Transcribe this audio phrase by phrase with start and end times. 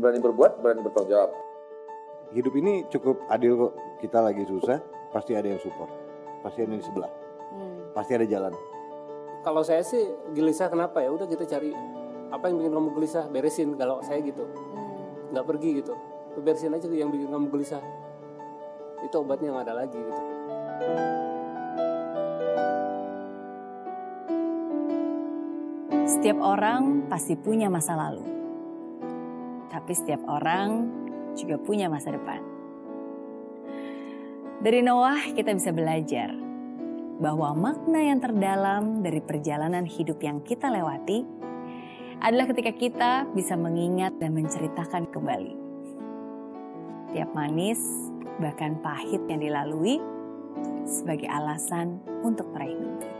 [0.00, 1.30] berani berbuat, berani bertanggung jawab.
[2.32, 3.72] Hidup ini cukup adil kok.
[4.00, 4.80] Kita lagi susah,
[5.12, 5.92] pasti ada yang support.
[6.40, 7.12] Pasti ada yang di sebelah.
[7.52, 7.92] Hmm.
[7.92, 8.56] Pasti ada jalan.
[9.44, 11.12] Kalau saya sih gelisah kenapa ya?
[11.12, 11.76] Udah kita cari
[12.32, 13.76] apa yang bikin kamu gelisah, beresin.
[13.76, 15.36] Kalau saya gitu, Hmm.
[15.36, 15.92] nggak pergi gitu.
[16.40, 17.82] Beresin aja yang bikin kamu gelisah.
[19.04, 20.22] Itu obatnya nggak ada lagi gitu.
[26.08, 28.39] Setiap orang pasti punya masa lalu.
[29.70, 30.90] Tapi setiap orang
[31.38, 32.42] juga punya masa depan.
[34.60, 36.36] Dari Noah kita bisa belajar
[37.20, 41.24] bahwa makna yang terdalam dari perjalanan hidup yang kita lewati
[42.20, 45.54] adalah ketika kita bisa mengingat dan menceritakan kembali.
[47.16, 47.80] Tiap manis,
[48.36, 49.96] bahkan pahit yang dilalui
[50.84, 53.10] sebagai alasan untuk meraih mimpi.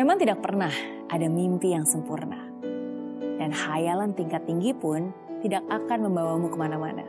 [0.00, 0.72] Memang tidak pernah
[1.12, 2.49] ada mimpi yang sempurna.
[3.40, 7.04] Dan hayalan tingkat tinggi pun tidak akan membawamu ke mana-mana.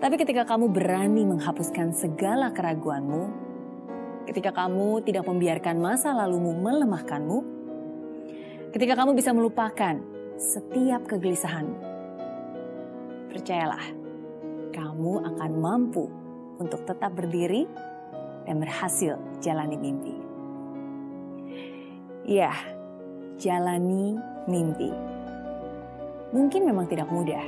[0.00, 3.28] Tapi ketika kamu berani menghapuskan segala keraguanmu,
[4.24, 7.38] ketika kamu tidak membiarkan masa lalumu melemahkanmu,
[8.72, 10.00] ketika kamu bisa melupakan
[10.40, 11.76] setiap kegelisahanmu,
[13.28, 13.84] percayalah,
[14.72, 16.08] kamu akan mampu
[16.56, 17.68] untuk tetap berdiri
[18.48, 20.16] dan berhasil jalani mimpi.
[22.24, 22.56] Ya,
[23.40, 24.92] jalani mimpi.
[26.30, 27.42] Mungkin memang tidak mudah.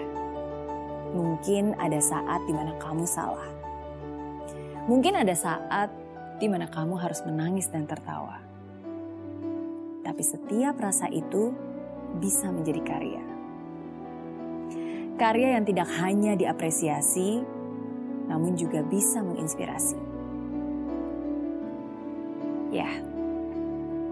[1.12, 3.52] Mungkin ada saat di mana kamu salah.
[4.88, 5.92] Mungkin ada saat
[6.40, 8.40] di mana kamu harus menangis dan tertawa.
[10.02, 11.54] Tapi setiap rasa itu
[12.18, 13.22] bisa menjadi karya.
[15.20, 17.44] Karya yang tidak hanya diapresiasi,
[18.26, 20.00] namun juga bisa menginspirasi.
[22.72, 22.88] Ya,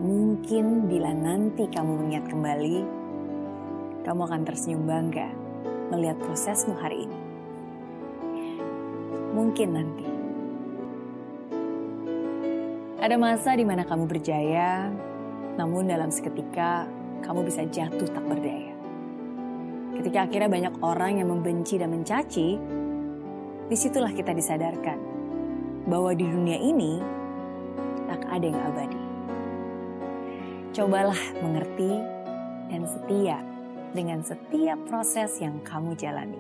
[0.01, 2.77] Mungkin bila nanti kamu mengingat kembali,
[4.01, 5.29] kamu akan tersenyum bangga
[5.93, 7.21] melihat prosesmu hari ini.
[9.37, 10.07] Mungkin nanti.
[12.97, 14.89] Ada masa di mana kamu berjaya,
[15.61, 16.89] namun dalam seketika
[17.21, 18.73] kamu bisa jatuh tak berdaya.
[20.01, 22.57] Ketika akhirnya banyak orang yang membenci dan mencaci,
[23.69, 24.97] di situlah kita disadarkan
[25.85, 26.97] bahwa di dunia ini
[28.09, 28.90] tak ada yang abadi.
[30.71, 31.99] Cobalah mengerti
[32.71, 33.43] dan setia
[33.91, 36.39] dengan setiap proses yang kamu jalani.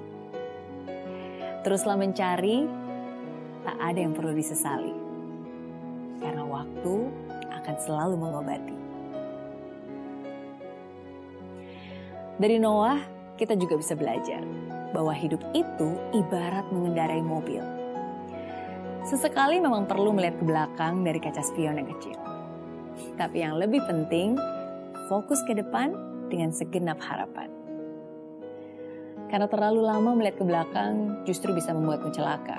[1.67, 2.63] Teruslah mencari,
[3.67, 4.95] tak ada yang perlu disesali.
[6.23, 6.95] Karena waktu
[7.59, 8.77] akan selalu mengobati.
[12.39, 13.03] Dari Noah,
[13.35, 14.47] kita juga bisa belajar
[14.95, 17.67] bahwa hidup itu ibarat mengendarai mobil.
[19.11, 22.30] Sesekali memang perlu melihat ke belakang dari kaca spion yang kecil.
[23.17, 24.37] Tapi yang lebih penting,
[25.09, 25.93] fokus ke depan
[26.31, 27.51] dengan segenap harapan.
[29.31, 32.59] Karena terlalu lama melihat ke belakang justru bisa membuatmu celaka.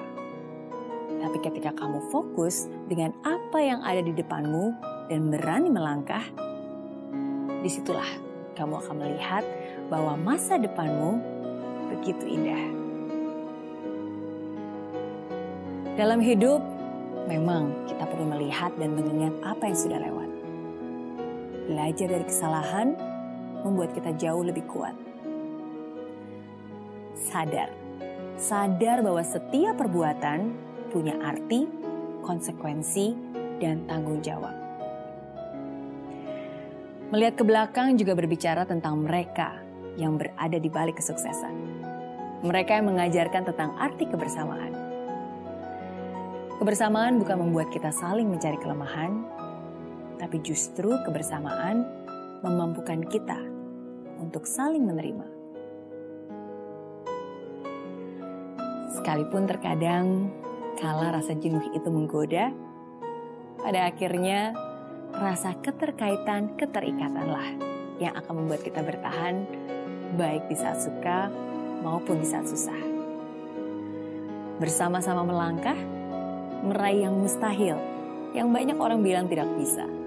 [1.22, 4.74] Tapi ketika kamu fokus dengan apa yang ada di depanmu
[5.12, 6.24] dan berani melangkah,
[7.62, 8.08] di situlah
[8.56, 9.44] kamu akan melihat
[9.92, 11.20] bahwa masa depanmu
[11.92, 12.64] begitu indah.
[16.00, 16.64] Dalam hidup,
[17.28, 20.31] memang kita perlu melihat dan mengingat apa yang sudah lewat.
[21.72, 23.00] Belajar dari kesalahan
[23.64, 24.92] membuat kita jauh lebih kuat.
[27.16, 27.72] Sadar,
[28.36, 30.52] sadar bahwa setiap perbuatan
[30.92, 31.72] punya arti,
[32.28, 33.16] konsekuensi,
[33.64, 34.52] dan tanggung jawab.
[37.16, 39.56] Melihat ke belakang juga berbicara tentang mereka
[39.96, 41.56] yang berada di balik kesuksesan.
[42.44, 44.76] Mereka yang mengajarkan tentang arti kebersamaan.
[46.60, 49.24] Kebersamaan bukan membuat kita saling mencari kelemahan,
[50.22, 51.82] tapi justru kebersamaan
[52.46, 53.42] memampukan kita
[54.22, 55.26] untuk saling menerima.
[59.02, 60.30] Sekalipun terkadang
[60.78, 62.54] kala rasa jenuh itu menggoda,
[63.58, 64.54] pada akhirnya
[65.18, 67.58] rasa keterkaitan keterikatanlah
[67.98, 69.46] yang akan membuat kita bertahan
[70.18, 71.34] baik di saat suka
[71.82, 72.78] maupun di saat susah.
[74.62, 75.78] Bersama-sama melangkah,
[76.62, 77.78] meraih yang mustahil,
[78.38, 80.01] yang banyak orang bilang tidak bisa.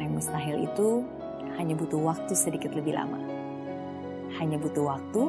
[0.00, 1.04] Karena yang mustahil itu
[1.60, 3.20] hanya butuh waktu sedikit lebih lama.
[4.40, 5.28] Hanya butuh waktu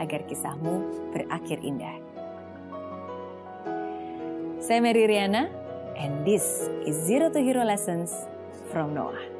[0.00, 2.00] agar kisahmu berakhir indah.
[4.56, 5.52] Saya Mary Riana,
[6.00, 8.24] and this is Zero to Hero Lessons
[8.72, 9.39] from Noah.